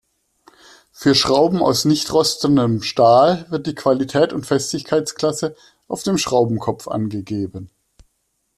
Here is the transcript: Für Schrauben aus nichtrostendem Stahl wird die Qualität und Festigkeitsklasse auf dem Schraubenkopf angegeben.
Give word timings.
Für 0.91 1.13
Schrauben 1.13 1.61
aus 1.61 1.85
nichtrostendem 1.85 2.81
Stahl 2.81 3.45
wird 3.51 3.67
die 3.67 3.75
Qualität 3.75 4.33
und 4.33 4.47
Festigkeitsklasse 4.47 5.55
auf 5.87 6.01
dem 6.01 6.17
Schraubenkopf 6.17 6.87
angegeben. 6.87 7.69